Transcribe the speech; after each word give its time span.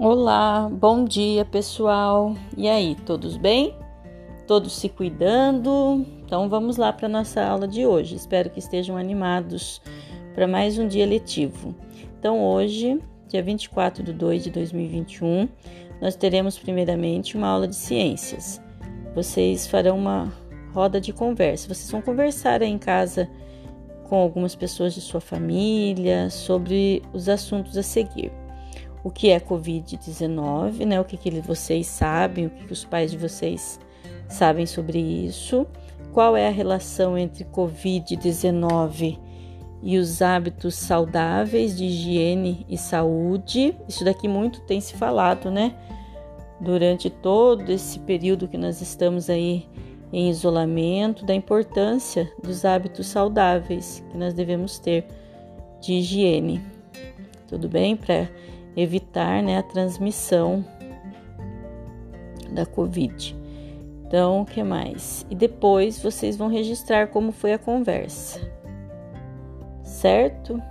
Olá, 0.00 0.70
bom 0.70 1.04
dia 1.04 1.44
pessoal. 1.44 2.36
E 2.56 2.68
aí, 2.68 2.94
todos 3.04 3.36
bem? 3.36 3.74
Todos 4.46 4.76
se 4.76 4.88
cuidando? 4.88 6.06
Então 6.24 6.48
vamos 6.48 6.76
lá 6.76 6.92
para 6.92 7.08
nossa 7.08 7.44
aula 7.44 7.66
de 7.66 7.84
hoje. 7.84 8.14
Espero 8.14 8.48
que 8.48 8.60
estejam 8.60 8.96
animados 8.96 9.82
para 10.36 10.46
mais 10.46 10.78
um 10.78 10.86
dia 10.86 11.04
letivo. 11.04 11.74
Então 12.16 12.40
hoje, 12.40 13.02
dia 13.26 13.42
24 13.42 14.04
de 14.04 14.12
2 14.12 14.44
de 14.44 14.50
2021, 14.52 15.48
nós 16.00 16.14
teremos 16.14 16.56
primeiramente 16.56 17.36
uma 17.36 17.48
aula 17.48 17.66
de 17.66 17.74
ciências. 17.74 18.62
Vocês 19.16 19.66
farão 19.66 19.98
uma 19.98 20.32
roda 20.72 21.00
de 21.00 21.12
conversa. 21.12 21.74
Vocês 21.74 21.90
vão 21.90 22.00
conversar 22.00 22.62
aí 22.62 22.70
em 22.70 22.78
casa 22.78 23.28
com 24.04 24.14
algumas 24.14 24.54
pessoas 24.54 24.94
de 24.94 25.00
sua 25.00 25.20
família 25.20 26.30
sobre 26.30 27.02
os 27.12 27.28
assuntos 27.28 27.76
a 27.76 27.82
seguir 27.82 28.30
o 29.02 29.10
que 29.10 29.30
é 29.30 29.40
Covid-19, 29.40 30.84
né? 30.84 31.00
O 31.00 31.04
que, 31.04 31.16
que 31.16 31.30
vocês 31.40 31.86
sabem, 31.86 32.46
o 32.46 32.50
que, 32.50 32.66
que 32.66 32.72
os 32.72 32.84
pais 32.84 33.10
de 33.10 33.18
vocês 33.18 33.78
sabem 34.28 34.66
sobre 34.66 34.98
isso, 34.98 35.66
qual 36.12 36.36
é 36.36 36.48
a 36.48 36.50
relação 36.50 37.16
entre 37.16 37.44
Covid-19 37.44 39.18
e 39.82 39.96
os 39.96 40.20
hábitos 40.20 40.74
saudáveis 40.74 41.76
de 41.76 41.84
higiene 41.84 42.66
e 42.68 42.76
saúde. 42.76 43.76
Isso 43.88 44.04
daqui 44.04 44.26
muito 44.26 44.60
tem 44.62 44.80
se 44.80 44.94
falado, 44.94 45.50
né? 45.50 45.74
Durante 46.60 47.08
todo 47.08 47.70
esse 47.70 48.00
período 48.00 48.48
que 48.48 48.58
nós 48.58 48.80
estamos 48.80 49.30
aí 49.30 49.66
em 50.12 50.30
isolamento, 50.30 51.24
da 51.24 51.34
importância 51.34 52.30
dos 52.42 52.64
hábitos 52.64 53.06
saudáveis 53.06 54.02
que 54.10 54.16
nós 54.16 54.34
devemos 54.34 54.78
ter 54.78 55.06
de 55.80 55.94
higiene. 55.94 56.60
Tudo 57.46 57.68
bem? 57.68 57.96
Para 57.96 58.28
evitar 58.80 59.42
né, 59.42 59.58
a 59.58 59.62
transmissão 59.62 60.64
da 62.50 62.64
Covid. 62.64 63.36
Então, 64.06 64.42
o 64.42 64.44
que 64.44 64.62
mais? 64.62 65.26
E 65.28 65.34
depois 65.34 66.00
vocês 66.00 66.36
vão 66.36 66.48
registrar 66.48 67.08
como 67.08 67.32
foi 67.32 67.52
a 67.52 67.58
conversa, 67.58 68.40
certo? 69.82 70.62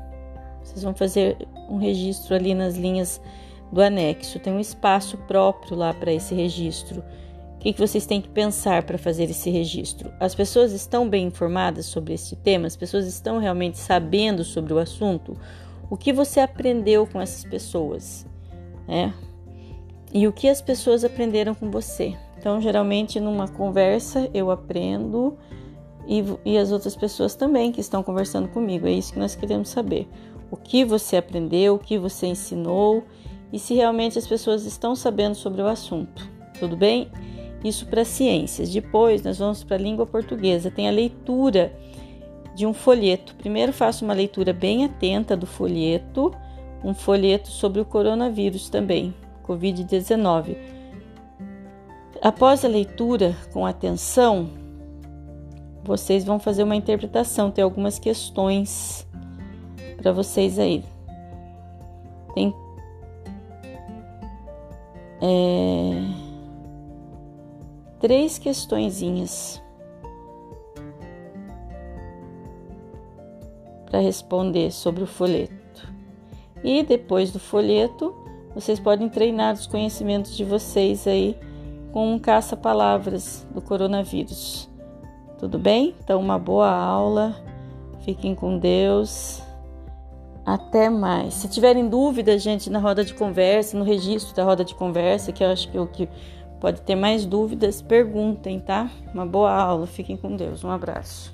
Vocês 0.64 0.82
vão 0.82 0.96
fazer 0.96 1.38
um 1.70 1.78
registro 1.78 2.34
ali 2.34 2.56
nas 2.56 2.76
linhas 2.76 3.22
do 3.72 3.82
anexo. 3.82 4.40
Tem 4.40 4.52
um 4.52 4.60
espaço 4.60 5.18
próprio 5.20 5.78
lá 5.78 5.94
para 5.94 6.12
esse 6.12 6.34
registro. 6.34 7.04
O 7.56 7.60
que, 7.60 7.74
que 7.74 7.80
vocês 7.80 8.06
têm 8.06 8.22
que 8.22 8.30
pensar 8.30 8.84
para 8.84 8.98
fazer 8.98 9.26
esse 9.26 9.50
registro? 9.50 10.12
As 10.20 10.34
pessoas 10.34 10.72
estão 10.72 11.08
bem 11.08 11.28
informadas 11.28 11.86
sobre 11.86 12.14
esse 12.14 12.36
tema? 12.38 12.68
As 12.68 12.76
pessoas 12.76 13.06
estão 13.06 13.40
realmente 13.40 13.78
sabendo 13.78 14.44
sobre 14.44 14.74
o 14.74 14.78
assunto? 14.78 15.38
O 15.90 15.98
que 15.98 16.12
você 16.12 16.40
aprendeu 16.40 17.08
com 17.08 17.22
essas 17.22 17.44
pessoas, 17.44 18.26
né? 18.88 19.14
E 20.14 20.28
o 20.28 20.34
que 20.34 20.48
as 20.48 20.62
pessoas 20.62 21.04
aprenderam 21.04 21.54
com 21.54 21.70
você. 21.70 22.16
Então, 22.38 22.62
geralmente, 22.62 23.20
numa 23.20 23.48
conversa, 23.48 24.30
eu 24.34 24.50
aprendo 24.52 25.38
e, 26.08 26.24
e 26.46 26.58
as 26.58 26.72
outras 26.72 26.96
pessoas 26.96 27.36
também 27.36 27.72
que 27.72 27.82
estão 27.82 28.02
conversando 28.02 28.48
comigo. 28.48 28.88
É 28.88 28.92
isso 28.92 29.14
que 29.14 29.20
nós 29.20 29.36
queremos 29.36 29.70
saber. 29.70 30.08
O 30.50 30.56
que 30.56 30.86
você 30.86 31.18
aprendeu, 31.18 31.76
o 31.76 31.80
que 31.80 31.98
você 31.98 32.28
ensinou 32.28 33.04
e 33.52 33.60
se 33.60 33.74
realmente 33.74 34.18
as 34.18 34.28
pessoas 34.28 34.66
estão 34.66 34.96
sabendo 34.96 35.36
sobre 35.36 35.62
o 35.62 35.68
assunto. 35.68 36.30
Tudo 36.60 36.78
bem? 36.78 37.10
Isso 37.64 37.86
para 37.88 38.06
ciências. 38.06 38.70
Depois, 38.70 39.24
nós 39.24 39.40
vamos 39.40 39.64
para 39.64 39.76
a 39.76 39.80
língua 39.80 40.06
portuguesa. 40.06 40.72
Tem 40.72 40.88
a 40.88 40.92
leitura 40.92 41.74
de 42.58 42.66
um 42.66 42.74
folheto. 42.74 43.36
Primeiro 43.36 43.72
faço 43.72 44.04
uma 44.04 44.16
leitura 44.16 44.52
bem 44.52 44.84
atenta 44.84 45.38
do 45.38 45.46
folheto, 45.46 46.34
um 46.84 46.92
folheto 46.92 47.50
sobre 47.50 47.80
o 47.80 47.86
coronavírus 47.86 48.68
também, 48.68 49.14
Covid-19. 49.48 50.58
Após 52.20 52.66
a 52.66 52.68
leitura 52.68 53.38
com 53.54 53.64
atenção, 53.64 54.50
vocês 55.84 56.26
vão 56.26 56.40
fazer 56.40 56.64
uma 56.64 56.76
interpretação, 56.76 57.52
tem 57.52 57.64
algumas 57.64 58.00
questões 58.00 59.08
para 59.96 60.12
vocês 60.12 60.58
aí. 60.58 60.84
Tem 62.34 62.52
é, 65.22 66.02
três 68.00 68.40
questõezinhas 68.40 69.62
para 73.90 74.00
responder 74.00 74.72
sobre 74.72 75.04
o 75.04 75.08
folheto. 75.08 75.58
E 76.64 76.84
depois 76.84 77.32
do 77.32 77.40
folheto, 77.40 78.14
vocês 78.54 78.80
podem 78.80 79.10
treinar 79.10 79.54
os 79.54 79.68
conhecimentos 79.68 80.36
de 80.36 80.44
vocês 80.44 81.08
aí 81.08 81.38
com 81.92 82.14
um 82.14 82.20
caça-palavras 82.20 83.48
do 83.54 83.62
coronavírus. 83.62 84.70
Tudo 85.40 85.58
bem? 85.58 85.96
Então, 86.04 86.20
uma 86.20 86.40
boa 86.40 86.70
aula. 86.70 87.36
Fiquem 88.02 88.34
com 88.34 88.58
Deus. 88.58 89.42
Até 90.46 90.90
mais. 90.90 91.36
Se 91.36 91.48
tiverem 91.48 91.88
dúvidas, 91.88 92.42
gente, 92.42 92.70
na 92.70 92.80
roda 92.80 93.04
de 93.04 93.14
conversa, 93.14 93.78
no 93.78 93.84
registro 93.84 94.36
da 94.36 94.44
roda 94.44 94.64
de 94.64 94.74
conversa, 94.74 95.32
que 95.32 95.44
eu 95.44 95.50
acho 95.50 95.70
que 95.70 95.78
o 95.78 95.86
que 95.86 96.10
pode 96.60 96.82
ter 96.82 96.96
mais 96.96 97.26
dúvidas, 97.26 97.82
perguntem, 97.82 98.60
tá? 98.60 98.90
Uma 99.14 99.26
boa 99.26 99.52
aula. 99.52 99.86
Fiquem 99.86 100.18
com 100.18 100.36
Deus. 100.36 100.64
Um 100.64 100.72
abraço. 100.72 101.34